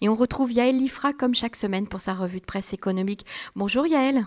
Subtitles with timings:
[0.00, 3.24] Et on retrouve Yaël Lifra comme chaque semaine pour sa revue de presse économique.
[3.54, 4.26] Bonjour Yaël.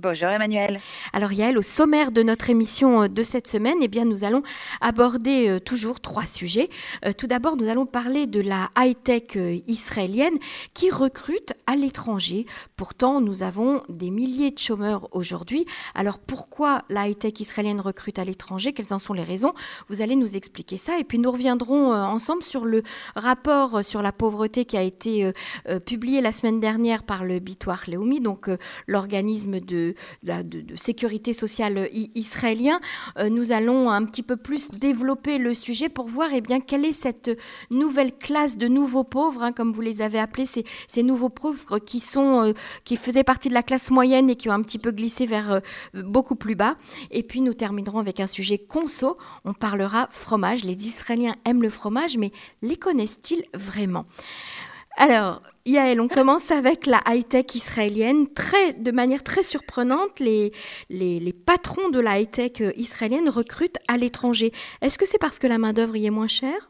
[0.00, 0.78] Bonjour Emmanuel.
[1.12, 4.44] Alors Yael, au sommaire de notre émission euh, de cette semaine, eh bien, nous allons
[4.80, 6.68] aborder euh, toujours trois sujets.
[7.04, 9.36] Euh, tout d'abord, nous allons parler de la high-tech
[9.66, 10.38] israélienne
[10.72, 12.46] qui recrute à l'étranger.
[12.76, 15.64] Pourtant, nous avons des milliers de chômeurs aujourd'hui.
[15.96, 18.72] Alors pourquoi la high-tech israélienne recrute à l'étranger?
[18.72, 19.52] Quelles en sont les raisons?
[19.88, 21.00] Vous allez nous expliquer ça.
[21.00, 22.84] Et puis nous reviendrons ensemble sur le
[23.16, 25.32] rapport sur la pauvreté qui a été
[25.84, 28.48] publié la semaine dernière par le Bitoire Leumi, donc
[28.86, 29.87] l'organisme de
[30.22, 32.80] de, sécurité sociale israélien,
[33.18, 36.84] euh, nous allons un petit peu plus développer le sujet pour voir eh bien, quelle
[36.84, 37.30] est cette
[37.70, 42.00] nouvelle classe de nouveaux pauvres, hein, comme vous les avez appelés, ces, nouveaux pauvres qui,
[42.00, 42.52] sont, euh,
[42.84, 45.52] qui faisaient partie de la classe moyenne et qui ont un petit peu glissé vers
[45.52, 45.60] euh,
[45.94, 46.76] beaucoup plus bas.
[47.10, 49.16] Et puis nous terminerons avec un sujet conso.
[49.44, 50.64] On parlera fromage.
[50.64, 54.06] Les Israéliens aiment le fromage, mais les connaissent-ils vraiment?
[55.00, 58.26] Alors, Yael, on commence avec la high-tech israélienne.
[58.26, 60.52] Très, de manière très surprenante, les,
[60.90, 64.52] les, patrons de la high-tech israélienne recrutent à l'étranger.
[64.82, 66.67] Est-ce que c'est parce que la main-d'œuvre y est moins chère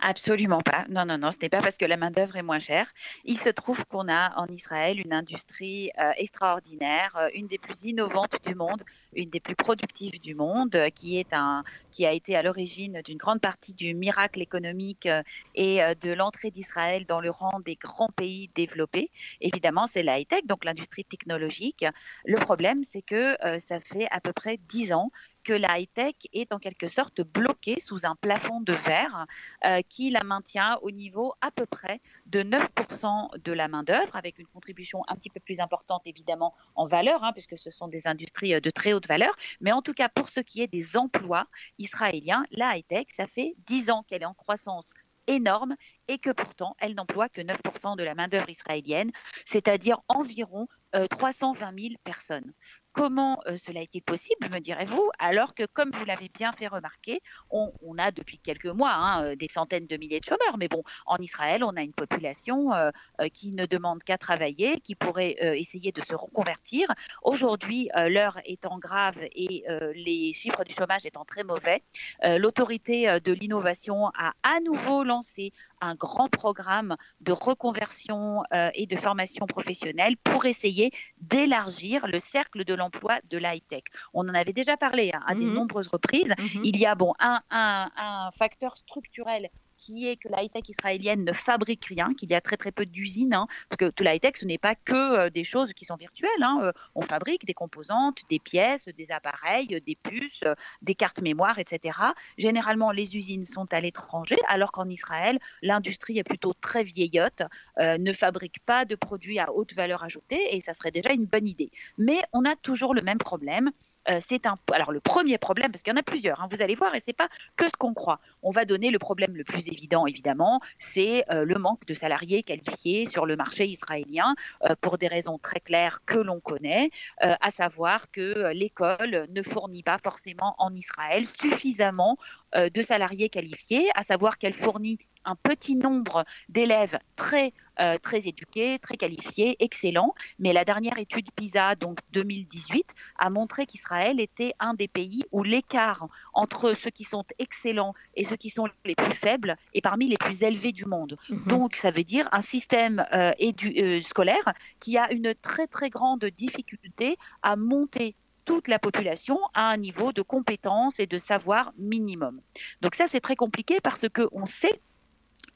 [0.00, 0.84] Absolument pas.
[0.88, 2.92] Non, non, non, ce n'est pas parce que la main-d'œuvre est moins chère.
[3.24, 7.84] Il se trouve qu'on a en Israël une industrie euh, extraordinaire, euh, une des plus
[7.84, 8.82] innovantes du monde,
[9.14, 13.02] une des plus productives du monde, euh, qui, est un, qui a été à l'origine
[13.04, 15.08] d'une grande partie du miracle économique
[15.54, 19.10] et de l'entrée d'Israël dans le rang des grands pays développés.
[19.40, 21.84] Évidemment, c'est la high-tech, donc l'industrie technologique.
[22.24, 25.10] Le problème, c'est que ça fait à peu près dix ans
[25.44, 29.26] que la high-tech est en quelque sorte bloquée sous un plafond de verre
[29.64, 34.38] euh, qui la maintient au niveau à peu près de 9% de la main-d'œuvre, avec
[34.38, 38.06] une contribution un petit peu plus importante évidemment en valeur, hein, puisque ce sont des
[38.06, 39.34] industries euh, de très haute valeur.
[39.60, 41.46] Mais en tout cas, pour ce qui est des emplois
[41.78, 44.94] israéliens, la high-tech, ça fait 10 ans qu'elle est en croissance
[45.26, 45.76] énorme
[46.08, 49.10] et que pourtant elle n'emploie que 9% de la main-d'œuvre israélienne,
[49.44, 50.68] c'est-à-dire environ
[51.10, 52.52] 320 euh, 000 personnes.
[52.94, 57.20] Comment euh, cela est-il possible, me direz-vous, alors que, comme vous l'avez bien fait remarquer,
[57.50, 60.58] on, a depuis quelques mois hein, euh, des centaines de milliers de chômeurs.
[60.58, 62.92] Mais bon, en Israël, on a une population euh,
[63.32, 66.88] qui ne demande qu'à travailler, qui pourrait essayer de se reconvertir.
[67.22, 71.82] Aujourd'hui, l'heure étant grave et les chiffres du chômage étant très mauvais,
[72.22, 78.42] l'autorité de l'innovation a à nouveau lancé un grand programme de reconversion
[78.74, 80.90] et de formation professionnelle pour essayer
[81.20, 82.83] d'élargir le cercle de l'emploi
[83.30, 83.84] de l'high-tech.
[84.12, 85.54] On en avait déjà parlé hein, à de mhm.
[85.54, 86.34] nombreuses reprises.
[86.38, 86.64] Mhm.
[86.64, 89.48] Il y a bon un, un facteur structurel
[89.84, 92.86] qui est que la high-tech israélienne ne fabrique rien, qu'il y a très très peu
[92.86, 95.84] d'usines, hein, parce que tout la high-tech, ce n'est pas que euh, des choses qui
[95.84, 96.30] sont virtuelles.
[96.42, 101.20] Hein, euh, on fabrique des composantes, des pièces, des appareils, des puces, euh, des cartes
[101.20, 101.98] mémoire, etc.
[102.38, 107.42] Généralement, les usines sont à l'étranger, alors qu'en Israël, l'industrie est plutôt très vieillotte,
[107.78, 111.46] ne fabrique pas de produits à haute valeur ajoutée, et ça serait déjà une bonne
[111.46, 111.70] idée.
[111.98, 113.70] Mais on a toujours le même problème
[114.08, 114.54] euh, c'est un.
[114.72, 117.00] Alors le premier problème, parce qu'il y en a plusieurs, hein, vous allez voir, et
[117.00, 118.20] c'est pas que ce qu'on croit.
[118.42, 122.42] On va donner le problème le plus évident, évidemment, c'est euh, le manque de salariés
[122.42, 124.34] qualifiés sur le marché israélien
[124.64, 129.82] euh, pour des raisons très claires que l'on connaît, à savoir que l'école ne fournit
[129.82, 132.18] pas forcément en Israël suffisamment
[132.54, 138.78] de salariés qualifiés, à savoir qu'elle fournit un petit nombre d'élèves très euh, très éduqués,
[138.78, 140.14] très qualifiés, excellents.
[140.38, 145.42] Mais la dernière étude PISA, donc 2018, a montré qu'Israël était un des pays où
[145.42, 150.06] l'écart entre ceux qui sont excellents et ceux qui sont les plus faibles est parmi
[150.08, 151.16] les plus élevés du monde.
[151.28, 151.46] Mhm.
[151.48, 156.24] Donc, ça veut dire un système euh, euh, scolaire qui a une très très grande
[156.24, 158.14] difficulté à monter
[158.44, 162.40] toute la population à un niveau de compétence et de savoir minimum.
[162.82, 164.80] Donc ça, c'est très compliqué parce qu'on sait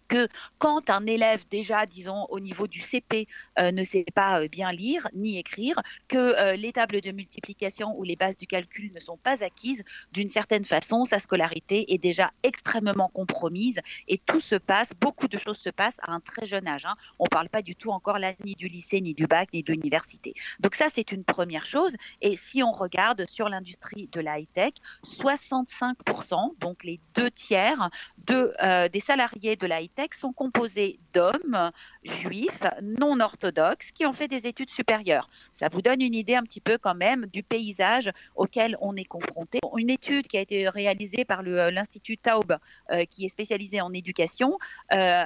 [0.08, 4.48] que quand un élève déjà, disons, au niveau du CP, euh, ne sait pas euh,
[4.48, 8.91] bien lire ni écrire, que euh, les tables de multiplication ou les bases du calcul
[8.92, 14.41] ne sont pas acquises, d'une certaine façon, sa scolarité est déjà extrêmement compromise et tout
[14.41, 16.86] se passe, beaucoup de choses se passent à un très jeune âge.
[16.86, 16.97] Hein.
[17.18, 19.62] On ne parle pas du tout encore là ni du lycée, ni du bac, ni
[19.62, 20.34] de l'université.
[20.60, 21.94] Donc ça, c'est une première chose.
[22.22, 24.72] Et si on regarde sur l'industrie de la high-tech,
[25.04, 27.91] 65%, donc les deux tiers
[28.27, 31.71] de, des salariés de la high-tech, sont composés d'hommes
[32.04, 35.28] juifs non orthodoxes qui ont fait des études supérieures.
[35.50, 39.04] Ça vous donne une idée un petit peu quand même du paysage auquel on est
[39.04, 39.59] confronté.
[39.77, 42.56] Une étude qui a été réalisée par euh, l'Institut Taub,
[42.91, 44.59] euh, qui est spécialisé en éducation,
[44.92, 45.24] euh,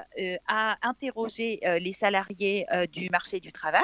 [0.48, 3.82] a interrogé les salariés du marché du travail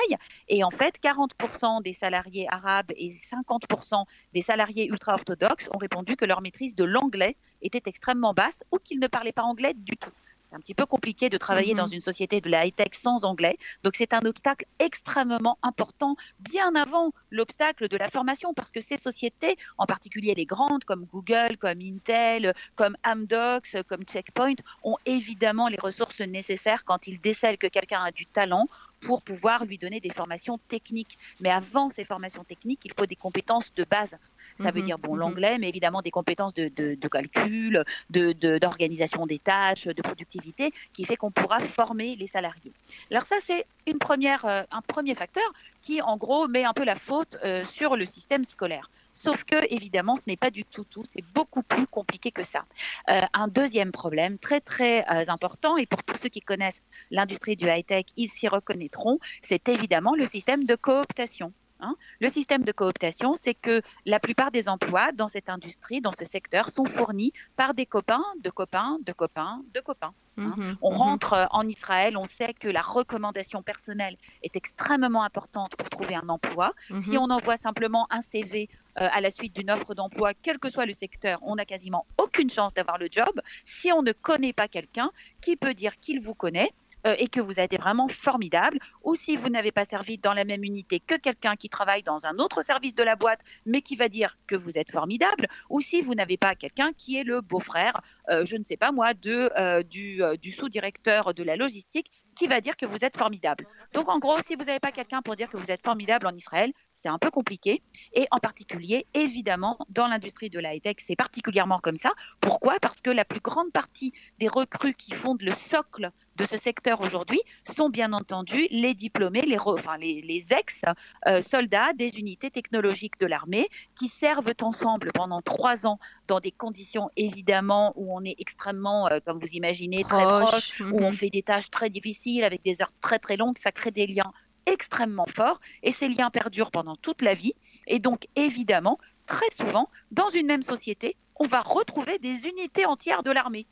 [0.48, 4.04] et en fait 40% des salariés arabes et 50%
[4.34, 9.00] des salariés ultra-orthodoxes ont répondu que leur maîtrise de l'anglais était extrêmement basse ou qu'ils
[9.00, 10.12] ne parlaient pas anglais du tout.
[10.48, 11.94] C'est un petit peu compliqué de travailler dans mhm.
[11.94, 13.58] une société de la high-tech sans anglais.
[13.82, 18.98] Donc c'est un obstacle extrêmement important, bien avant l'obstacle de la formation, parce que ces
[18.98, 25.68] sociétés, en particulier les grandes comme Google, comme Intel, comme Amdocs, comme Checkpoint, ont évidemment
[25.68, 28.68] les ressources nécessaires quand ils décèlent que quelqu'un a du talent
[29.00, 31.18] pour pouvoir lui donner des formations techniques.
[31.40, 34.16] Mais avant ces formations techniques, il faut des compétences de base.
[34.58, 34.86] Ça veut mhm.
[34.86, 35.20] dire bon mhm.
[35.20, 41.04] l'anglais, mais évidemment des compétences de, de, calcul, d'organisation de, des tâches, de productivité, qui
[41.04, 42.72] fait qu'on pourra former les salariés.
[43.10, 45.50] Alors ça, c'est une première, euh, un premier facteur
[45.82, 48.90] qui, en gros, met un peu la faute euh, sur le système scolaire.
[49.12, 52.64] Sauf que, évidemment, ce n'est pas du tout tout, c'est beaucoup plus compliqué que ça.
[53.08, 57.56] Euh, un deuxième problème très très euh, important, et pour tous ceux qui connaissent l'industrie
[57.56, 61.52] du high-tech, ils s'y reconnaîtront, c'est évidemment le système de cooptation.
[61.80, 61.94] Hein.
[62.20, 66.24] Le système de cooptation, c'est que la plupart des emplois dans cette industrie, dans ce
[66.24, 70.14] secteur, sont fournis par des copains, de copains, de copains, de copains.
[70.38, 70.54] Hein.
[70.56, 70.76] Mhm.
[70.82, 70.96] on mhm.
[70.96, 76.14] rentre euh, en Israël, on sait que la recommandation personnelle est extrêmement importante pour trouver
[76.14, 76.74] un emploi.
[76.90, 76.98] Mhm.
[77.00, 78.68] Si on envoie simplement un CV
[79.00, 82.06] euh, à la suite d'une offre d'emploi, quel que soit le secteur, on n'a quasiment
[82.18, 83.40] aucune chance d'avoir le job.
[83.64, 85.10] Si on ne connaît pas quelqu'un,
[85.42, 86.70] qui peut dire qu'il vous connaît
[87.06, 90.44] euh, et que vous êtes vraiment formidable, ou si vous n'avez pas servi dans la
[90.44, 93.96] même unité que quelqu'un qui travaille dans un autre service de la boîte, mais qui
[93.96, 97.40] va dire que vous êtes formidable, ou si vous n'avez pas quelqu'un qui est le
[97.40, 98.00] beau-frère,
[98.30, 102.46] euh, je ne sais pas moi, de, euh, du, du sous-directeur de la logistique qui
[102.46, 103.66] va dire que vous êtes formidable.
[103.92, 106.34] Donc en gros, si vous n'avez pas quelqu'un pour dire que vous êtes formidable en
[106.36, 107.82] Israël, c'est un peu compliqué.
[108.14, 112.12] Et en particulier, évidemment, dans l'industrie de la high-tech, c'est particulièrement comme ça.
[112.40, 112.78] Pourquoi?
[112.80, 117.00] Parce que la plus grande partie des recrues qui fondent le socle de ce secteur
[117.00, 123.68] aujourd'hui sont bien entendu les diplômés, les, enfin, les, ex-soldats des unités technologiques de l'armée
[123.96, 125.98] qui servent ensemble pendant trois ans
[126.28, 131.02] dans des conditions évidemment où on est extrêmement, euh, comme vous imaginez, très proche, où
[131.02, 131.16] on mhm.
[131.16, 134.32] fait des tâches très difficiles avec des heures très très longues, ça crée des liens
[134.66, 137.54] extrêmement forts et ces liens perdurent pendant toute la vie.
[137.86, 143.22] Et donc évidemment, très souvent, dans une même société, on va retrouver des unités entières
[143.22, 143.66] de l'armée.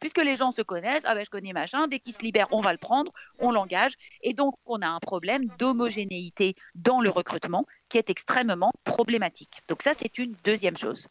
[0.00, 2.60] Puisque les gens se connaissent, ah ben je connais machin, dès qu'il se libère, on
[2.60, 3.94] va le prendre, on l'engage.
[4.22, 9.60] Et donc, on a un problème d'homogénéité dans le recrutement qui est extrêmement problématique.
[9.68, 11.08] Donc ça, c'est une deuxième chose.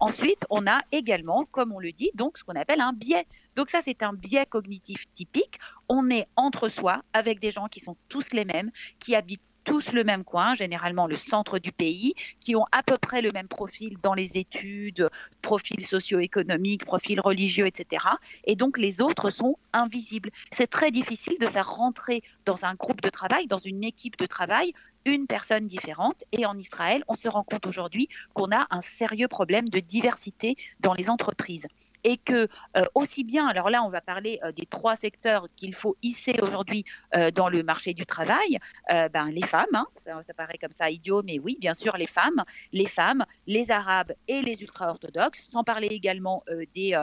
[0.00, 3.26] Ensuite, on a également, comme on le dit, donc ce qu'on appelle un biais.
[3.56, 5.58] Donc ça, c'est un biais cognitif typique.
[5.88, 8.70] On est entre soi avec des gens qui sont tous les mêmes,
[9.00, 12.96] qui habitent tous le même coin, généralement le centre du pays, qui ont à peu
[12.96, 15.10] près le même profil dans les études,
[15.42, 18.06] profil socio-économique, profil religieux, etc.
[18.44, 20.30] Et donc les autres sont invisibles.
[20.50, 24.24] C'est très difficile de faire rentrer dans un groupe de travail, dans une équipe de
[24.24, 24.72] travail,
[25.04, 26.24] une personne différente.
[26.32, 30.56] Et en Israël, on se rend compte aujourd'hui qu'on a un sérieux problème de diversité
[30.80, 31.66] dans les entreprises
[32.04, 35.74] et que euh, aussi bien, alors là on va parler euh, des trois secteurs qu'il
[35.74, 36.84] faut hisser aujourd'hui
[37.14, 38.58] euh, dans le marché du travail,
[38.88, 42.06] ben, les femmes, hein, ça, ça, paraît comme ça idiot, mais oui, bien sûr les
[42.06, 46.94] femmes, les femmes, les arabes et les ultra-orthodoxes, sans parler également des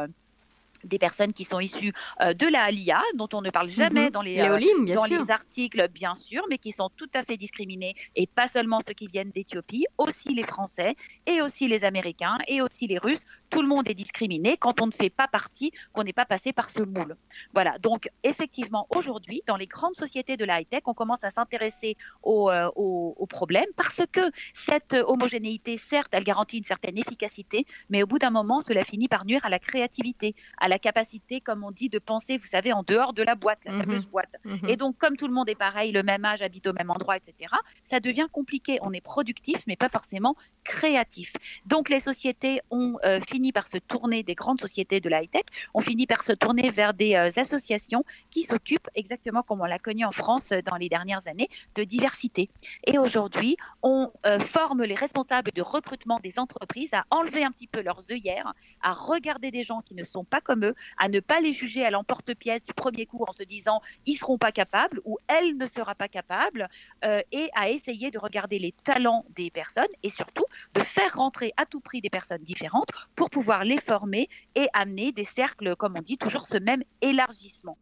[0.85, 4.11] des personnes qui sont issues euh, de la Alia, dont on ne parle jamais mhm.
[4.11, 7.95] dans, les, euh, dans les articles, bien sûr, mais qui sont tout à fait discriminés,
[8.15, 10.95] et pas seulement ceux qui viennent d'Éthiopie, aussi les Français,
[11.25, 13.25] et aussi les Américains, et aussi les Russes.
[13.49, 16.53] Tout le monde est discriminé quand on ne fait pas partie, qu'on n'est pas passé
[16.53, 17.15] par ce moule.
[17.53, 21.97] Voilà, donc effectivement, aujourd'hui, dans les grandes sociétés de la high-tech, on commence à s'intéresser
[22.23, 24.21] aux, euh, aux problèmes parce que
[24.53, 29.07] cette homogénéité, certes, elle garantit une certaine efficacité, mais au bout d'un moment, cela finit
[29.07, 32.47] par nuire à la créativité, à la la capacité, comme on dit, de penser, vous
[32.47, 33.79] savez, en dehors de la boîte, la mhm.
[33.79, 34.35] fameuse boîte.
[34.43, 34.67] Mhm.
[34.67, 37.15] Et donc, comme tout le monde est pareil, le même âge, habite au même endroit,
[37.15, 37.53] etc.,
[37.85, 38.77] ça devient compliqué.
[38.81, 41.31] On est productif, mais pas forcément créatif.
[41.65, 45.45] Donc, les sociétés ont euh, fini par se tourner, des grandes sociétés de la high-tech,
[45.73, 49.79] ont fini par se tourner vers des euh, associations qui s'occupent, exactement comme on l'a
[49.79, 52.49] connu en France euh, dans les dernières années, de diversité.
[52.85, 57.81] Et aujourd'hui, on forme les responsables de recrutement des entreprises à enlever un petit peu
[57.81, 60.64] leurs œillères, à regarder des gens qui ne sont pas comme
[60.97, 64.37] à ne pas les juger à l'emporte-pièce du premier coup en se disant ils seront
[64.37, 66.69] pas capables ou elle ne sera pas capable,
[67.03, 71.53] euh, et à essayer de regarder les talents des personnes et surtout de faire rentrer
[71.57, 75.95] à tout prix des personnes différentes pour pouvoir les former et amener des cercles, comme
[75.97, 77.77] on dit, toujours ce même élargissement.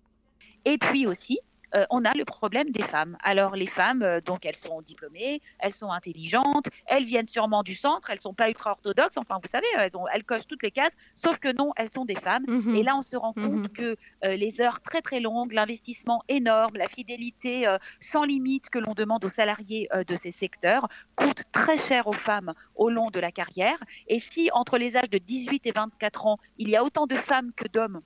[0.65, 1.39] Et puis aussi,
[1.75, 3.17] euh, on a le problème des femmes.
[3.23, 7.75] Alors les femmes, euh, donc elles sont diplômées, elles sont intelligentes, elles viennent sûrement du
[7.75, 9.17] centre, elles sont pas ultra orthodoxes.
[9.17, 12.05] Enfin, vous savez, elles, ont, elles cochent toutes les cases, sauf que non, elles sont
[12.05, 12.43] des femmes.
[12.47, 12.75] Mhm.
[12.75, 13.69] Et là, on se rend compte mhm.
[13.69, 17.65] que euh, les heures très très longues, l'investissement énorme, la fidélité
[17.99, 22.53] sans limite que l'on demande aux salariés de ces secteurs coûte très cher aux femmes
[22.75, 23.77] au long de la carrière.
[24.07, 27.15] Et si entre les âges de 18 et 24 ans, il y a autant de
[27.15, 27.99] femmes que d'hommes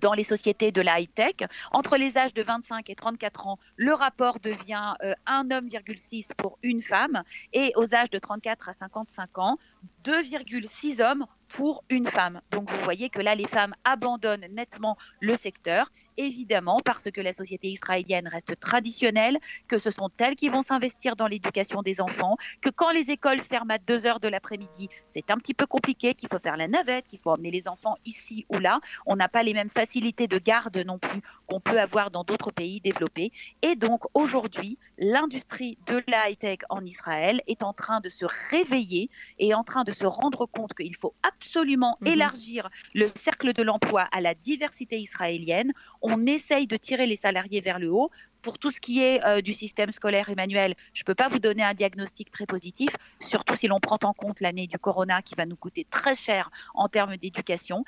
[0.00, 1.48] dans les sociétés de la high-tech.
[1.72, 6.58] Entre les âges de 25 et 34 ans, le rapport devient euh, 1 homme,6 pour
[6.62, 9.58] une femme et aux âges de 34 à 55 ans,
[10.04, 12.40] 2,6 hommes pour une femme.
[12.50, 17.32] Donc vous voyez que là, les femmes abandonnent nettement le secteur, évidemment parce que la
[17.32, 22.36] société israélienne reste traditionnelle, que ce sont elles qui vont s'investir dans l'éducation des enfants,
[22.60, 26.14] que quand les écoles ferment à 2 heures de l'après-midi, c'est un petit peu compliqué,
[26.14, 28.80] qu'il faut faire la navette, qu'il faut emmener les enfants ici ou là.
[29.06, 32.50] On n'a pas les mêmes facilités de garde non plus qu'on peut avoir dans d'autres
[32.50, 33.32] pays développés.
[33.62, 39.10] Et donc aujourd'hui, l'industrie de la high-tech en Israël est en train de se réveiller
[39.38, 42.06] et en train de se rendre compte qu'il faut absolument mmh.
[42.08, 45.72] élargir le cercle de l'emploi à la diversité israélienne.
[46.02, 48.10] On essaye de tirer les salariés vers le haut.
[48.42, 51.40] Pour tout ce qui est euh, du système scolaire, Emmanuel, je ne peux pas vous
[51.40, 55.34] donner un diagnostic très positif, surtout si l'on prend en compte l'année du corona qui
[55.34, 57.84] va nous coûter très cher en termes d'éducation.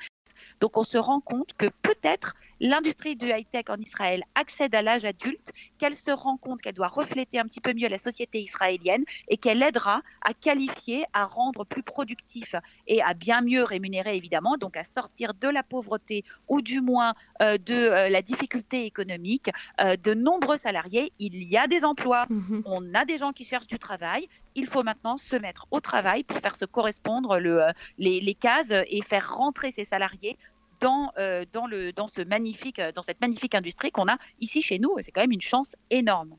[0.59, 5.03] Donc on se rend compte que peut-être l'industrie du high-tech en Israël accède à l'âge
[5.03, 9.03] adulte, qu'elle se rend compte qu'elle doit refléter un petit peu mieux la société israélienne
[9.27, 12.55] et qu'elle aidera à qualifier, à rendre plus productif
[12.87, 17.15] et à bien mieux rémunérer évidemment, donc à sortir de la pauvreté ou du moins
[17.41, 19.49] euh, de euh, la difficulté économique
[19.81, 21.11] euh, de nombreux salariés.
[21.17, 24.27] Il y a des emplois, mmh on a des gens qui cherchent du travail.
[24.53, 27.63] Il faut maintenant se mettre au travail pour faire se correspondre le,
[27.97, 30.37] les, les cases et faire rentrer ces salariés
[30.81, 34.95] dans, euh, dans, ce magnifique, euh, dans cette magnifique industrie qu'on a ici chez nous.
[35.01, 36.35] C'est quand même une chance énorme.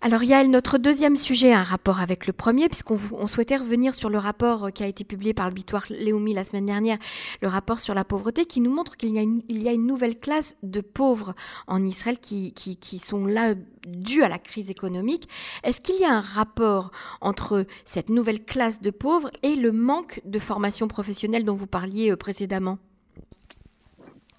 [0.00, 3.56] Alors il y a notre deuxième sujet, un rapport avec le premier, puisqu'on on souhaitait
[3.56, 6.66] revenir sur le rapport euh, qui a été publié par le Bitoire Léomi la semaine
[6.66, 6.98] dernière,
[7.40, 10.56] le rapport sur la pauvreté, qui nous montre qu'il y, a une, a nouvelle classe
[10.62, 11.34] de pauvres
[11.66, 13.54] en Israël qui, qui, sont là
[13.86, 15.26] dû à la crise économique.
[15.62, 16.90] Est-ce qu'il y a un rapport
[17.22, 22.14] entre cette nouvelle classe de pauvres et le manque de formation professionnelle dont vous parliez
[22.14, 22.78] précédemment?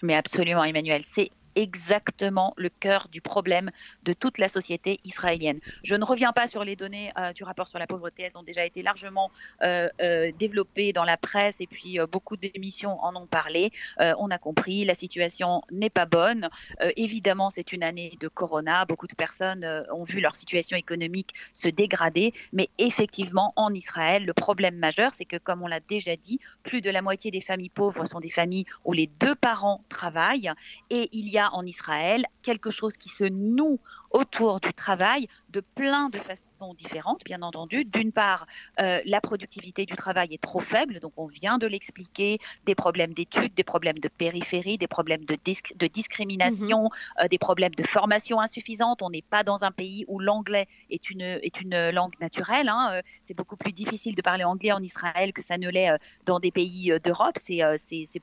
[0.02, 1.02] Mais absolument, Emmanuel.
[1.04, 3.72] C'est exactement le cœur du problème
[4.04, 5.60] de toute la société israélienne.
[5.84, 8.44] Je ne reviens pas sur les données euh, du rapport sur la pauvreté, elles ont
[8.44, 9.32] déjà été largement
[9.64, 13.72] euh, euh, développées dans la presse et puis beaucoup d'émissions en ont parlé.
[14.00, 16.50] on a compris, la situation n'est pas bonne.
[16.98, 21.68] évidemment, c'est une année de corona, beaucoup de personnes ont vu leur situation économique se
[21.68, 26.40] dégrader, mais effectivement, en Israël, le problème majeur, c'est que comme on l'a déjà dit,
[26.64, 30.52] plus de la moitié des familles pauvres sont des familles où les deux parents travaillent
[30.90, 33.80] et il y a en Israël quelque chose qui se noue
[34.16, 37.84] autour du travail de plein de façons différentes, bien entendu.
[37.84, 38.48] D'une part,
[38.80, 43.14] euh, la productivité du travail est trop faible, donc on vient de l'expliquer, des problèmes
[43.14, 47.26] d'études, des problèmes de périphérie, des problèmes de, de discrimination, mhm.
[47.26, 49.02] euh, des problèmes de formation insuffisante.
[49.02, 52.70] On n'est pas dans un pays où l'anglais est une, est une langue naturelle.
[52.70, 52.92] Hein.
[52.94, 55.92] Euh, c'est beaucoup plus difficile de parler anglais en Israël que ça ne l'est
[56.26, 57.36] dans des pays d'Europe.
[57.38, 57.62] C'est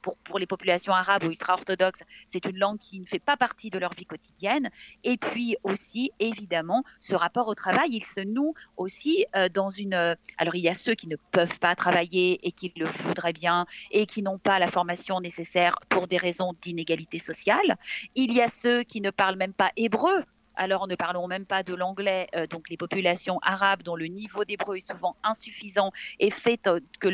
[0.00, 3.68] pour, pour les populations arabes ou ultra-orthodoxes, c'est une langue qui ne fait pas partie
[3.68, 4.70] de leur vie quotidienne.
[5.04, 5.81] Et puis aussi,
[6.18, 9.94] évidemment, ce rapport au travail, il se noue aussi euh, dans une...
[9.94, 13.32] Euh, alors, il y a ceux qui ne peuvent pas travailler et qui le voudraient
[13.32, 17.76] bien et qui n'ont pas la formation nécessaire pour des raisons d'inégalité sociale.
[18.14, 20.24] Il y a ceux qui ne parlent même pas hébreu
[20.56, 24.44] alors ne parlons même pas de l'anglais, euh, donc les populations arabes dont le niveau
[24.44, 27.08] d'hébreu est souvent insuffisant et fait euh, que,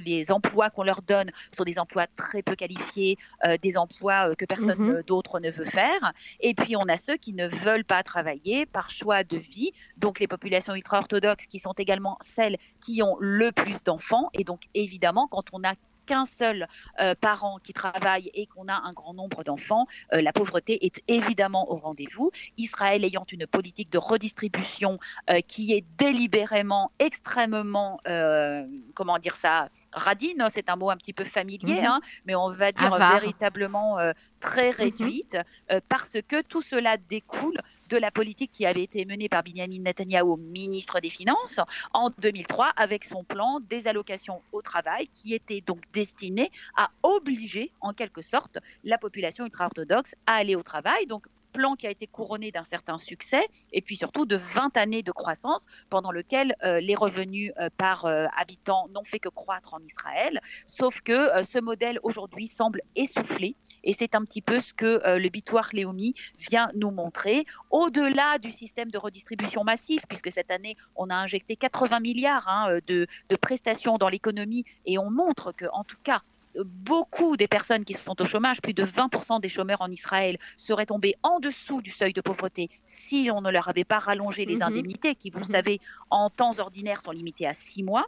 [0.00, 4.44] les, emplois qu'on leur donne sont des emplois très peu qualifiés, euh, des emplois que
[4.44, 5.02] personne mhm.
[5.02, 6.12] d'autre ne veut faire.
[6.40, 10.20] Et puis on a ceux qui ne veulent pas travailler par choix de vie, donc
[10.20, 14.30] les populations ultra-orthodoxes qui sont également celles qui ont le plus d'enfants.
[14.34, 15.74] Et donc évidemment, quand on a
[16.10, 16.66] qu'un seul
[16.98, 21.04] euh, parent qui travaille et qu'on a un grand nombre d'enfants, euh, la pauvreté est
[21.06, 22.32] évidemment au rendez-vous.
[22.56, 24.98] Israël ayant une politique de redistribution
[25.30, 28.00] euh, qui est délibérément extrêmement,
[28.94, 31.84] comment dire ça, radine, c'est un mot un petit peu familier, mhm.
[31.84, 33.98] hein, mais on va dire véritablement
[34.40, 34.76] très mhm.
[34.76, 35.36] réduite,
[35.88, 40.36] parce que tout cela découle de la politique qui avait été menée par Benjamin Netanyahu,
[40.38, 41.60] ministre des Finances,
[41.92, 47.72] en 2003, avec son plan des allocations au travail, qui était donc destiné à obliger,
[47.80, 51.06] en quelque sorte, la population ultra-orthodoxe à aller au travail.
[51.50, 55.12] Plan qui a été couronné d'un certain succès et puis surtout de 20 années de
[55.12, 59.80] croissance pendant lequel euh, les revenus euh, par euh, habitant n'ont fait que croître en
[59.80, 60.40] Israël.
[60.66, 65.28] Sauf que ce modèle aujourd'hui semble essoufflé et c'est un petit peu ce que le
[65.28, 67.44] bitoire Léomi vient nous montrer.
[67.70, 72.78] Au-delà du système de redistribution massif, puisque cette année on a injecté 80 milliards hein,
[72.86, 76.22] de, de prestations dans l'économie et on montre que en tout cas
[76.64, 80.86] beaucoup des personnes qui sont au chômage, plus de 20% des chômeurs en Israël, seraient
[80.86, 84.56] tombés en dessous du seuil de pauvreté si on ne leur avait pas rallongé les
[84.56, 84.62] mhm.
[84.62, 85.52] indemnités, qui, vous le mhm.
[85.52, 85.80] savez,
[86.10, 88.06] en temps ordinaire sont limitées à six mois.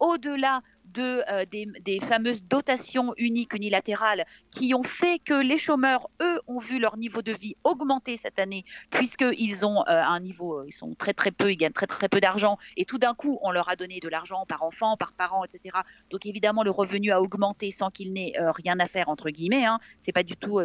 [0.00, 0.62] Au-delà
[1.02, 6.78] euh, des, fameuses dotations uniques unilatérales qui ont fait que les chômeurs, eux, ont vu
[6.78, 10.94] leur niveau de vie augmenter cette année, puisqu'ils ont euh, un niveau, euh, ils sont
[10.94, 13.68] très très peu, ils gagnent très très peu d'argent, et tout d'un coup, on leur
[13.68, 15.76] a donné de l'argent par enfant, par parent, etc.
[16.10, 19.64] Donc évidemment, le revenu a augmenté sans qu'il n'ait rien à faire, entre guillemets.
[19.64, 19.78] Hein.
[20.00, 20.60] C'est pas du tout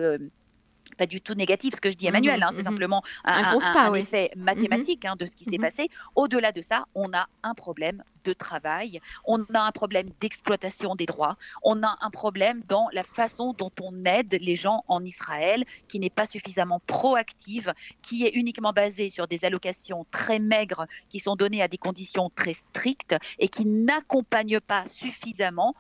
[0.98, 2.72] pas du tout négatif ce que je dis Emmanuel, hein, c'est mhm.
[2.72, 4.44] simplement un, constat, effet mhm.
[4.44, 5.90] mathématique hein, de ce qui s'est passé.
[6.16, 11.06] Au-delà de ça, on a un problème de travail, on a un problème d'exploitation des
[11.06, 15.64] droits, on a un problème dans la façon dont on aide les gens en Israël,
[15.88, 21.20] qui n'est pas suffisamment proactive, qui est uniquement basée sur des allocations très maigres qui
[21.20, 25.76] sont données à des conditions très strictes et qui n'accompagnent pas suffisamment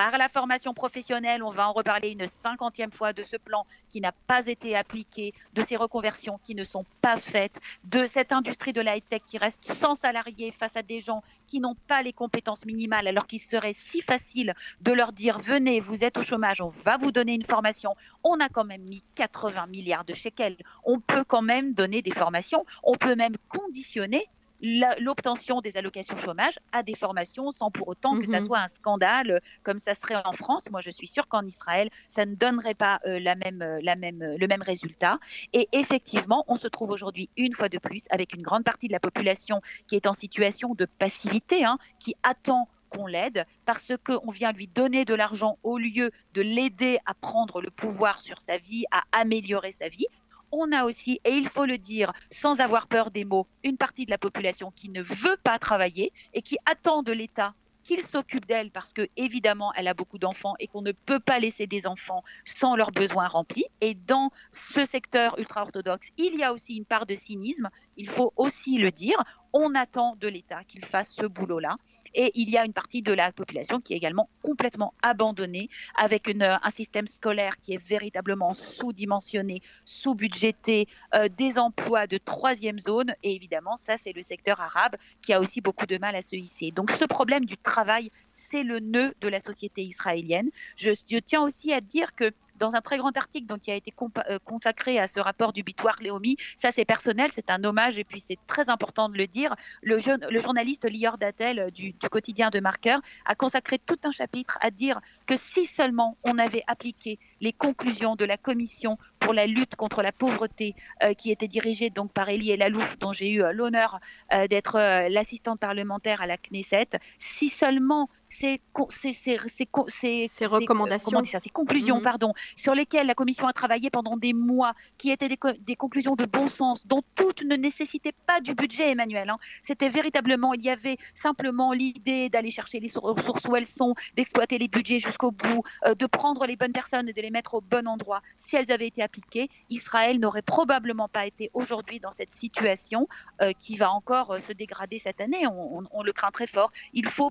[0.00, 4.00] par la formation professionnelle, on va en reparler une cinquantième fois de ce plan qui
[4.00, 8.72] n'a pas été appliqué, de ces reconversions qui ne sont pas faites, de cette industrie
[8.72, 12.14] de la high-tech qui reste sans salariés face à des gens qui n'ont pas les
[12.14, 16.62] compétences minimales, alors qu'il serait si facile de leur dire venez, vous êtes au chômage,
[16.62, 17.94] on va vous donner une formation.
[18.24, 20.56] On a quand même mis 80 milliards de shekels.
[20.82, 22.64] On peut quand même donner des formations.
[22.84, 24.26] On peut même conditionner
[24.60, 28.46] l'obtention des allocations chômage à des formations sans pour autant que ça mhm.
[28.46, 30.70] soit un scandale comme ça serait en France.
[30.70, 33.96] Moi, je suis sûre qu'en Israël, ça ne donnerait pas euh, la même, euh, la
[33.96, 35.18] même, euh, le même résultat.
[35.52, 38.92] Et effectivement, on se trouve aujourd'hui une fois de plus avec une grande partie de
[38.92, 44.30] la population qui est en situation de passivité, hein, qui attend qu'on l'aide parce qu'on
[44.30, 48.58] vient lui donner de l'argent au lieu de l'aider à prendre le pouvoir sur sa
[48.58, 50.06] vie, à améliorer sa vie
[50.52, 54.04] on a aussi, et il faut le dire sans avoir peur des mots, une partie
[54.04, 58.46] de la population qui ne veut pas travailler et qui attend de l'État qu'il s'occupe
[58.46, 61.86] d'elle parce que évidemment elle a beaucoup d'enfants et qu'on ne peut pas laisser des
[61.86, 63.64] enfants sans leurs besoins remplis.
[63.80, 67.68] Et dans ce secteur ultra-orthodoxe, il y a aussi une part de cynisme,
[68.00, 69.22] il faut aussi le dire.
[69.52, 71.76] On attend de l'État qu'il fasse ce boulot-là.
[72.14, 76.26] Et il y a une partie de la population qui est également complètement abandonnée, avec
[76.28, 83.14] euh, un système scolaire qui est véritablement sous-dimensionné, sous-budgété, euh, des emplois de troisième zone.
[83.22, 86.36] Et évidemment, ça, c'est le secteur arabe qui a aussi beaucoup de mal à se
[86.36, 86.70] hisser.
[86.70, 90.50] Donc ce problème du travail, c'est le nœud de la société israélienne.
[90.76, 93.92] Je, tiens aussi à dire que dans un très grand article donc, qui a été
[94.28, 96.36] euh, consacré à ce rapport du bitoire Léomi.
[96.56, 99.56] Ça, c'est personnel, c'est un hommage et puis c'est très important de le dire.
[99.82, 99.98] Le,
[100.30, 104.58] le journaliste Lior Datel euh, du, du, quotidien de Marqueur a consacré tout un chapitre
[104.60, 109.46] à dire que si seulement on avait appliqué les conclusions de la commission pour la
[109.46, 113.42] lutte contre la pauvreté euh, qui était dirigée donc par Elie Lalouf, dont j'ai eu
[113.52, 114.00] l'honneur
[114.48, 114.74] d'être
[115.08, 122.02] l'assistante parlementaire à la Knesset, si seulement ces, ces, ces, ces recommandations, ces conclusions, mhm.
[122.02, 126.24] pardon, sur lesquelles la Commission a travaillé pendant des mois, qui étaient des, conclusions de
[126.24, 129.28] bon sens, dont toutes ne nécessitaient pas du budget, Emmanuel.
[129.30, 129.38] Hein.
[129.64, 134.58] C'était véritablement, il y avait simplement l'idée d'aller chercher les ressources où elles sont, d'exploiter
[134.58, 137.60] les budgets jusqu'au bout, euh, de prendre les bonnes personnes et de les mettre au
[137.60, 138.22] bon endroit.
[138.38, 143.08] Si elles avaient été appliquées, Israël n'aurait probablement pas été aujourd'hui dans cette situation
[143.42, 145.46] euh, qui va encore euh, se dégrader cette année.
[145.46, 146.72] on le craint très fort.
[146.92, 147.30] Il faut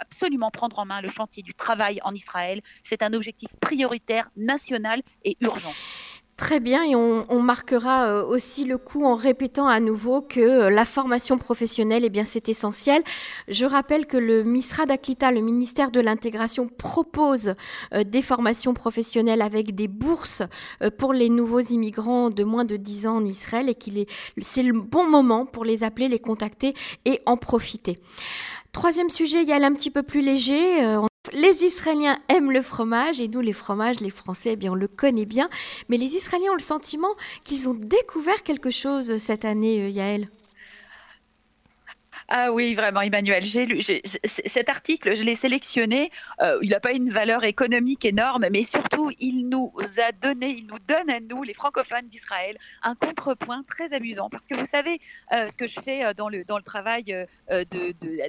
[0.00, 2.60] absolument prendre en main le chantier du travail en Israël.
[2.82, 5.72] C'est un objectif prioritaire, national et urgent.
[6.36, 10.70] Très bien, et on, marquera euh, aussi le coup en répétant à nouveau que euh,
[10.70, 13.02] la formation professionnelle, eh bien, c'est essentiel.
[13.48, 17.54] Je rappelle que le MISRA d'Aklita, le ministère de l'intégration, propose
[17.94, 20.42] euh, des formations professionnelles avec des bourses
[20.98, 24.10] pour les nouveaux immigrants de moins de 10 ans en Israël et qu'il est,
[24.42, 26.74] c'est le bon moment pour les appeler, les contacter
[27.06, 27.98] et en profiter.
[28.72, 30.98] Troisième sujet, il y a un petit peu plus léger.
[31.32, 34.88] Les Israéliens aiment le fromage et nous, les fromages, les Français, eh bien, on le
[34.88, 35.48] connaît bien.
[35.88, 40.28] Mais les Israéliens ont le sentiment qu'ils ont découvert quelque chose cette année, euh, Yael.
[42.28, 43.44] Ah oui, vraiment, Emmanuel.
[43.44, 46.10] J'ai lu cet article, je l'ai sélectionné.
[46.42, 50.66] Euh, il n'a pas une valeur économique énorme, mais surtout, il nous a donné, il
[50.66, 54.28] nous donne à nous, les francophones d'Israël, un contrepoint très amusant.
[54.28, 55.00] Parce que vous savez,
[55.32, 57.26] euh, ce que je fais euh, dans le, dans le travail de,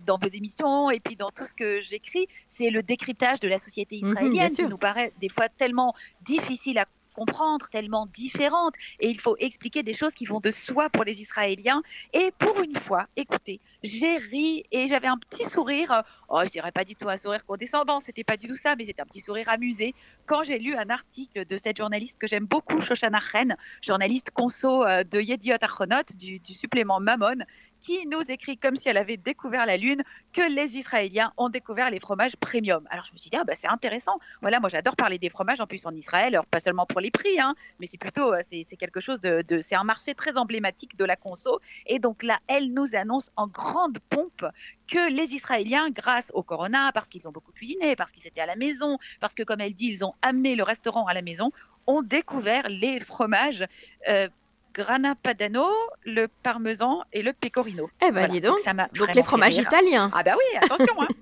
[0.06, 3.58] dans vos émissions et puis dans tout ce que j'écris, c'est le décryptage de la
[3.58, 6.86] société mhm, israélienne, qui nous paraît des fois tellement difficile à
[7.18, 8.76] comprendre, tellement différentes.
[9.00, 11.82] Et il faut expliquer des choses qui vont de soi pour les Israéliens.
[12.14, 16.04] Et pour une fois, écoutez, j'ai ri et j'avais un petit sourire.
[16.30, 18.86] Oh, je dirais pas du tout un sourire condescendant, c'était pas du tout ça, mais
[18.86, 22.46] c'était un petit sourire amusé quand j'ai lu un article de cette journaliste que j'aime
[22.46, 27.40] beaucoup, Shoshana Ren, journaliste conso euh, de Yediot Achronot, du, du supplément Mammon,
[27.80, 31.90] qui nous écrit comme si elle avait découvert la Lune que les Israéliens ont découvert
[31.90, 32.86] les fromages premium.
[32.90, 34.20] Alors je me suis dit, ah, bah, c'est intéressant.
[34.42, 37.12] Voilà, moi j'adore parler des fromages en plus en Israël, alors pas seulement pour les
[37.12, 40.98] prix, hein, mais c'est plutôt, euh, c'est quelque chose de, c'est un marché très emblématique
[40.98, 41.60] de la conso.
[41.86, 44.46] Et donc là, elle nous annonce en grande pompe
[44.88, 48.46] que les Israéliens, grâce au Corona, parce qu'ils ont beaucoup cuisiné, parce qu'ils étaient à
[48.46, 51.52] la maison, parce que comme elle dit, ils ont amené le restaurant à la maison,
[51.88, 53.66] ont découvert les fromages.
[54.08, 54.30] Euh,
[54.78, 55.66] Grana Padano,
[56.06, 57.90] le parmesan et le pecorino.
[58.06, 58.60] Eh ben dis donc,
[58.94, 60.12] donc, les fromages italiens.
[60.14, 61.02] Ah bah oui, attention.
[61.02, 61.08] Hein.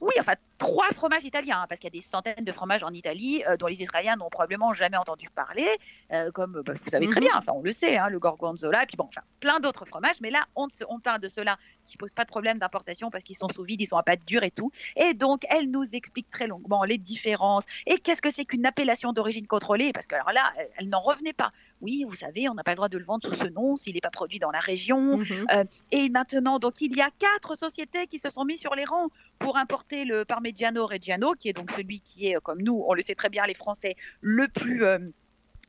[0.00, 2.92] Oui, enfin, trois fromages italiens, hein, parce qu'il y a des centaines de fromages en
[2.92, 5.66] Italie euh, dont les Israéliens n'ont probablement jamais entendu parler,
[6.12, 7.26] euh, comme bah, vous savez très mhm.
[7.26, 10.20] bien, enfin, on le sait, hein, le gorgonzola, et puis bon, enfin, plein d'autres fromages,
[10.20, 13.36] mais là, on, on parle de ceux-là qui posent pas de problème d'importation parce qu'ils
[13.36, 14.70] sont sous vide, ils sont à pâte dure et tout.
[14.94, 19.12] Et donc, elle nous explique très longuement les différences et qu'est-ce que c'est qu'une appellation
[19.12, 21.50] d'origine contrôlée, parce que alors là, elle, n'en revenait pas.
[21.80, 23.94] Oui, vous savez, on n'a pas le droit de le vendre sous ce nom s'il
[23.94, 25.18] n'est pas produit dans la région.
[25.18, 25.46] Mhm.
[25.52, 28.84] Euh, et maintenant, donc, il y a quatre sociétés qui se sont mis sur les
[28.84, 29.08] rangs
[29.40, 30.51] pour importer le Parmigiano
[30.84, 33.54] Reggiano, qui est donc celui qui est, comme nous, on le sait très bien, les
[33.54, 34.98] Français, le plus euh,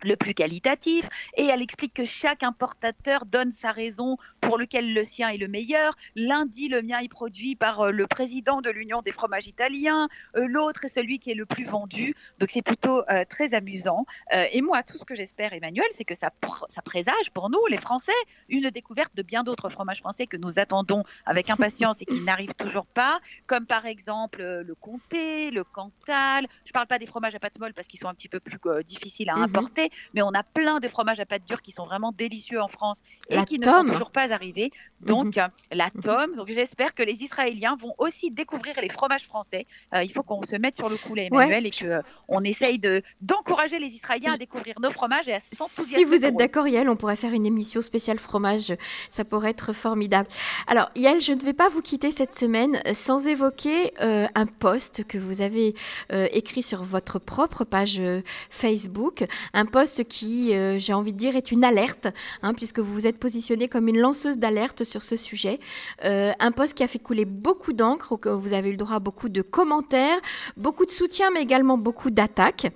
[0.04, 1.08] le plus qualitatif.
[1.38, 5.48] Et elle explique que chaque importateur donne sa raison pour lequel le sien est le
[5.48, 5.96] meilleur.
[6.16, 10.46] Lundi, le mien est produit par euh, le président de l'Union des fromages italiens, euh,
[10.48, 12.16] l'autre est celui qui est le plus vendu.
[12.40, 14.06] Donc c'est plutôt euh, très amusant.
[14.32, 16.32] et moi, tout ce que j'espère, Emmanuel, c'est que ça,
[16.70, 18.12] ça présage pour nous, les Français,
[18.50, 22.56] une découverte de bien d'autres fromages français que nous attendons avec impatience et qui n'arrivent
[22.56, 26.48] toujours pas, comme par exemple le comté, le cantal.
[26.66, 28.40] Je ne parle pas des fromages à pâte molle parce qu'ils sont un petit peu
[28.40, 29.44] plus difficiles à mhm.
[29.44, 32.68] importer, mais on a plein de fromages à pâte dure qui sont vraiment délicieux en
[32.68, 34.72] France et qui ne sont toujours pas arrivés.
[35.02, 35.50] Donc, mhm.
[35.72, 36.02] la mhm.
[36.02, 36.36] tome.
[36.36, 39.66] Donc, j'espère que les Israéliens vont aussi découvrir les fromages français.
[39.94, 42.80] Euh, il faut qu'on se mette sur le coup, Emmanuel, et qu'on euh, on essaye
[42.80, 45.98] de, d'encourager les Israéliens à découvrir nos fromages et à s'enthousiasmer.
[45.98, 48.74] Si vous êtes d'accord, Yael, on pourrait faire une émission spéciale fromage.
[49.12, 50.28] Ça pourrait être formidable.
[50.68, 55.06] Alors, Yael, je ne vais pas vous quitter cette semaine sans évoquer euh, un post
[55.06, 55.74] que vous avez
[56.10, 58.02] écrit sur votre propre page
[58.50, 59.26] Facebook.
[59.54, 62.08] Un post qui, euh, j'ai envie de dire, est une alerte,
[62.42, 64.00] hein, puisque vous vous êtes positionné comme une
[64.32, 65.60] d'alerte sur ce sujet.
[66.04, 69.00] Euh, un poste qui a fait couler beaucoup d'encre, vous avez eu le droit à
[69.00, 70.20] beaucoup de commentaires,
[70.58, 72.72] beaucoup de soutien, mais également beaucoup d'attaques.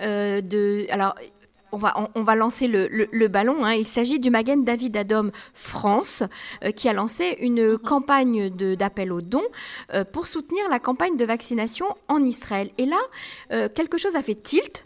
[0.00, 1.14] Euh, de, alors,
[1.72, 3.64] on va, on, va lancer le, ballon.
[3.64, 3.72] Hein.
[3.74, 6.22] Il s'agit du Magen David Adom France,
[6.64, 7.78] euh, qui a lancé une mhm.
[7.78, 9.42] campagne d'appel aux dons
[9.94, 12.70] euh, pour soutenir la campagne de vaccination en Israël.
[12.78, 13.00] Et là,
[13.52, 14.84] euh, quelque chose a fait tilt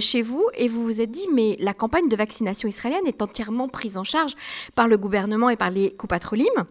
[0.00, 3.68] chez vous et vous vous êtes dit, mais la campagne de vaccination israélienne est entièrement
[3.68, 4.34] prise en charge
[4.74, 6.66] par le gouvernement et par les copatrolimes.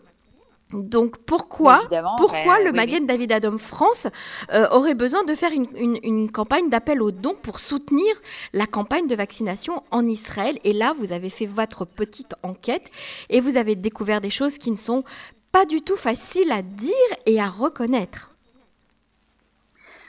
[0.74, 1.82] Donc pourquoi,
[2.18, 4.08] pourquoi le Magen David Adom France
[4.54, 8.14] euh, aurait besoin de faire une, campagne d'appel aux dons pour soutenir
[8.52, 10.60] la campagne de vaccination en Israël?
[10.66, 12.92] Et là, vous avez fait votre petite enquête
[13.30, 15.04] et vous avez découvert des choses qui ne sont
[15.54, 16.94] pas du tout faciles à dire
[17.26, 18.37] et à reconnaître.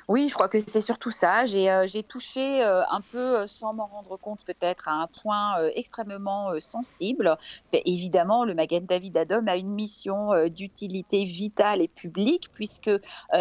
[0.08, 1.44] Oui, je crois que c'est surtout ça.
[1.44, 5.56] J'ai euh, touché euh, un peu, euh, sans m'en rendre compte peut-être, à un point
[5.74, 7.36] extrêmement sensible.
[7.72, 12.90] évidemment, le Magen David Adom a une mission d'utilité vitale et publique, puisque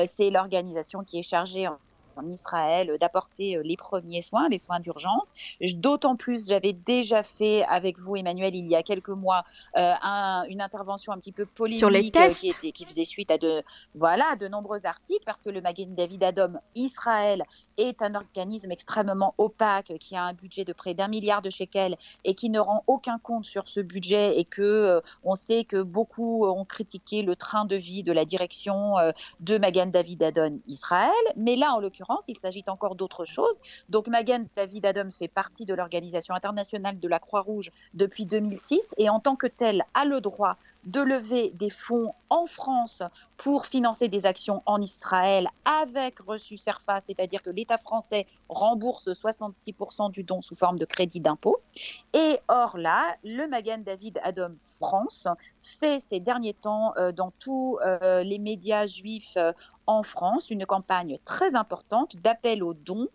[0.05, 1.77] c'est l'organisation qui est chargée en
[2.17, 5.33] en Israël d'apporter euh, les premiers soins, les soins d'urgence.
[5.61, 9.43] D'autant plus, j'avais déjà fait avec vous, Emmanuel, il y a quelques mois,
[9.75, 9.93] euh,
[10.49, 12.41] une intervention un petit peu polémique Sur les tests.
[12.41, 13.63] Qui, était, qui, faisait suite à de,
[13.95, 17.43] voilà, de nombreux articles, parce que le Magen David Adom Israël
[17.77, 21.97] est un organisme extrêmement opaque qui a un budget de près d'un milliard de shekels
[22.23, 25.81] et qui ne rend aucun compte sur ce budget et que euh, on sait que
[25.81, 28.95] beaucoup ont critiqué le train de vie de la direction
[29.39, 33.59] de Magen David Adom Israël, mais là en l'occurrence il s'agit encore d'autres choses.
[33.89, 39.09] Donc Magen David Adams fait partie de l'Organisation internationale de la Croix-Rouge depuis 2006 et
[39.09, 43.03] en tant que tel a le droit de lever des fonds en France
[43.35, 50.11] pour financer des actions en Israël avec reçu CERFA, c'est-à-dire que l'État français rembourse 66%
[50.11, 51.57] du don sous forme de crédit d'impôt.
[52.13, 55.27] Et or là, le Magan David Adom France
[55.61, 59.51] fait ces derniers temps euh, dans tous euh, les médias juifs euh,
[59.87, 63.07] en France une campagne très importante d'appel aux dons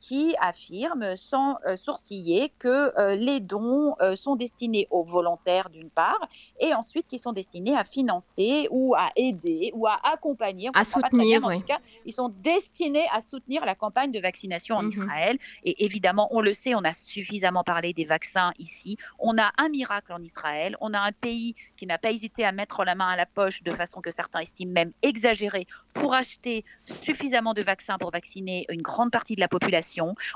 [0.00, 6.28] qui affirme sans sourciller que les dons sont destinés aux volontaires d'une part
[6.60, 10.70] et ensuite qui sont destinés à financer ou à aider ou à accompagner.
[10.74, 14.82] À soutenir, En tout cas, ils sont destinés à soutenir la campagne de vaccination en
[14.82, 14.88] mhm.
[14.88, 15.38] Israël.
[15.64, 18.96] Et évidemment, on le sait, on a suffisamment parlé des vaccins ici.
[19.18, 20.76] On a un miracle en Israël.
[20.80, 23.62] On a un pays qui n'a pas hésité à mettre la main à la poche
[23.62, 28.82] de façon que certains estiment même exagérée pour acheter suffisamment de vaccins pour vacciner une
[28.82, 29.55] grande partie de la population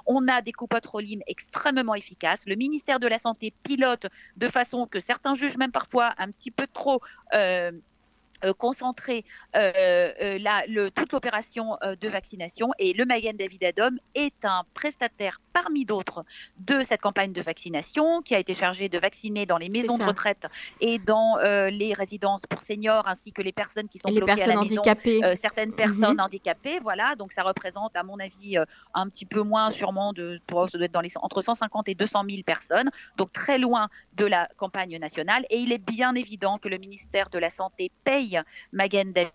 [0.06, 2.46] On a des coupes limes extrêmement efficaces.
[2.46, 4.06] Le ministère de la Santé pilote
[4.36, 7.00] de façon que certains jugent même parfois un petit peu trop
[7.34, 7.72] euh,
[8.44, 9.24] euh, concentrer
[9.54, 12.70] euh, euh, la, le, toute l'opération de vaccination.
[12.78, 16.24] Et le Magen David Adom est un prestataire parmi d'autres
[16.58, 20.04] de cette campagne de vaccination qui a été chargé de vacciner dans les maisons de
[20.04, 20.46] retraite
[20.80, 21.36] et dans
[21.70, 24.60] les résidences pour seniors ainsi que les personnes qui sont les bloquées personnes à la
[24.60, 25.20] handicapées.
[25.20, 26.20] maison, certaines personnes mhm.
[26.20, 26.78] handicapées.
[26.80, 28.56] Voilà, donc ça représente à mon avis
[28.94, 31.94] un petit peu moins sûrement de, pour, ça doit être dans les, entre 150 et
[31.94, 35.44] 200 000 personnes, donc très loin de la campagne nationale.
[35.50, 38.29] Et il est bien évident que le ministère de la Santé paye
[38.72, 39.32] Magen David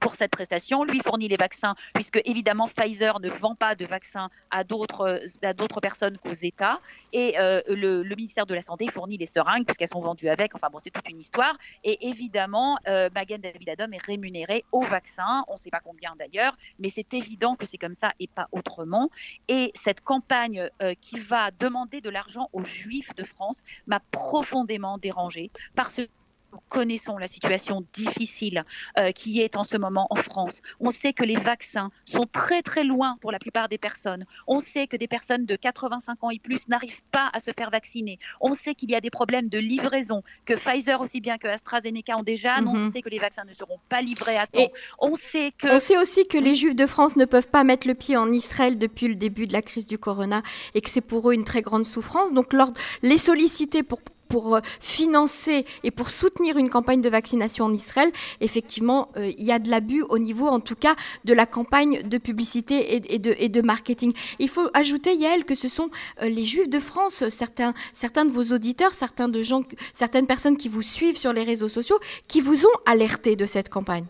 [0.00, 4.30] pour cette prestation, lui fournit les vaccins, puisque évidemment Pfizer ne vend pas de vaccins
[4.50, 6.80] à d'autres personnes qu'aux États,
[7.12, 10.54] et euh, le, ministère de la Santé fournit les seringues puisqu'elles sont vendues avec.
[10.54, 11.56] Enfin bon, c'est toute une histoire.
[11.84, 15.44] Et évidemment, euh, Magen David Adom est rémunéré au vaccin.
[15.48, 18.48] On ne sait pas combien d'ailleurs, mais c'est évident que c'est comme ça et pas
[18.52, 19.10] autrement.
[19.46, 24.98] Et cette campagne euh, qui va demander de l'argent aux Juifs de France m'a profondément
[24.98, 26.08] dérangée parce que
[26.52, 28.64] nous connaissons la situation difficile
[28.96, 30.60] euh, qui est en ce moment en France.
[30.80, 34.24] On sait que les vaccins sont très très loin pour la plupart des personnes.
[34.46, 37.70] On sait que des personnes de 85 ans et plus n'arrivent pas à se faire
[37.70, 38.18] vacciner.
[38.40, 42.16] On sait qu'il y a des problèmes de livraison, que Pfizer aussi bien que AstraZeneca
[42.16, 42.68] ont déjà mhm.
[42.68, 44.68] annoncé que les vaccins ne seront pas livrés à temps.
[44.98, 47.86] on sait que on sait aussi que les Juifs de France ne peuvent pas mettre
[47.86, 50.42] le pied en Israël depuis le début de la crise du corona
[50.74, 52.32] et que c'est pour eux une très grande souffrance.
[52.32, 52.54] Donc
[53.02, 58.12] les solliciter pour pour euh, financer et pour soutenir une campagne de vaccination en Israël,
[58.40, 62.02] effectivement, euh, il y a de l'abus au niveau, en tout cas, de la campagne
[62.02, 64.12] de publicité et, de, et de, marketing.
[64.38, 65.90] Il faut ajouter, Yael, que ce sont
[66.22, 69.62] euh, les Juifs de France, certains, certains de vos auditeurs, certains de gens,
[69.94, 73.68] certaines personnes qui vous suivent sur les réseaux sociaux, qui vous ont alerté de cette
[73.68, 74.06] campagne.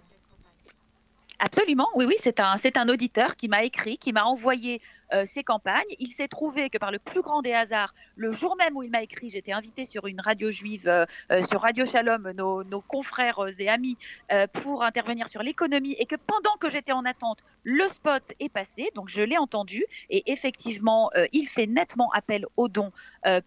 [1.38, 5.24] Absolument, oui, oui, c'est un, c'est un auditeur qui m'a écrit, qui m'a envoyé euh,
[5.24, 5.86] ses campagnes.
[5.98, 8.90] Il s'est trouvé que par le plus grand des hasards, le jour même où il
[8.90, 12.80] m'a écrit, j'étais invitée sur une radio juive, euh, euh, sur Radio Shalom, nos, nos
[12.80, 13.96] confrères et amis,
[14.52, 18.90] pour intervenir sur l'économie, et que pendant que j'étais en attente, le spot est passé,
[18.94, 22.92] donc je l'ai entendu, et effectivement, il fait nettement appel aux dons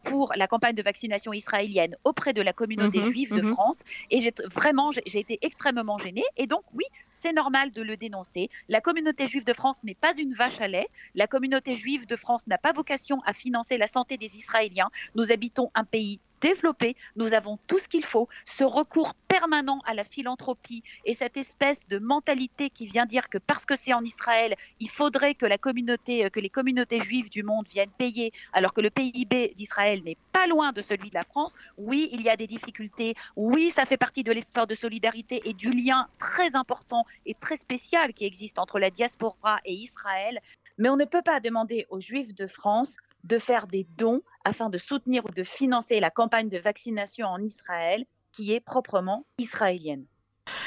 [0.03, 3.53] pour la campagne de vaccination israélienne auprès de la communauté mhm, juive de mhm.
[3.53, 7.97] France, et j'ai vraiment, j'ai été extrêmement gênée, et donc oui, c'est normal de le
[7.97, 8.49] dénoncer.
[8.69, 10.87] La communauté juive de France n'est pas une vache à lait.
[11.15, 14.89] La communauté communauté juive de France n'a pas vocation à financer la santé des Israéliens.
[15.15, 18.27] Nous habitons un pays développé, nous avons tout ce qu'il faut.
[18.45, 23.37] Ce recours permanent à la philanthropie et cette espèce de mentalité qui vient dire que
[23.37, 27.43] parce que c'est en Israël, il faudrait que la communauté, que les communautés juives du
[27.43, 31.23] monde viennent payer, alors que le PIB d'Israël n'est pas loin de celui de la
[31.23, 31.53] France.
[31.77, 33.13] Oui, il y a des difficultés.
[33.35, 37.57] Oui, ça fait partie de l'effort de solidarité et du lien très important et très
[37.57, 40.39] spécial qui existe entre la diaspora et Israël.
[40.81, 44.67] Mais on ne peut pas demander aux Juifs de France de faire des dons afin
[44.67, 50.07] de soutenir ou de financer la campagne de vaccination en Israël qui est proprement israélienne.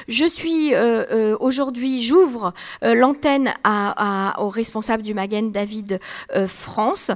[0.08, 6.00] Je suis euh, euh, aujourd'hui, j'ouvre euh, l'antenne à, au responsable du Magen David
[6.46, 7.10] France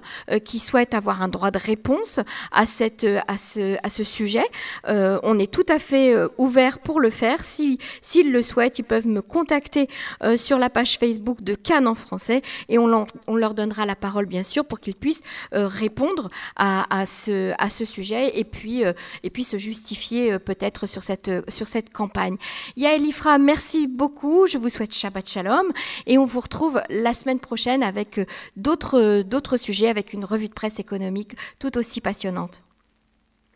[0.45, 2.21] qui souhaite avoir un droit de réponse
[2.53, 4.45] à, cette, à, ce, à ce sujet.
[4.87, 7.43] on est tout à fait ouvert pour le faire.
[7.43, 9.89] S'ils si, le souhaitent, ils peuvent me contacter
[10.37, 14.27] sur la page Facebook de Cannes en français et on, on leur donnera la parole
[14.27, 15.23] bien sûr pour qu'ils puissent
[15.53, 18.83] répondre à, à, ce, à ce sujet et puis,
[19.23, 22.37] et puis se justifier peut-être sur cette, sur cette campagne.
[22.79, 24.47] Yael Ifra, merci beaucoup.
[24.47, 25.73] Je vous souhaite Shabbat Shalom
[26.07, 30.49] et on vous retrouve la semaine prochaine avec euh, d'autres, d'autres sujets, avec une revue
[30.49, 32.63] de presse économique tout aussi passionnante.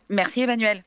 [0.09, 0.83] Merci Emmanuel.